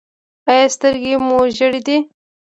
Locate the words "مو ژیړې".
1.25-1.81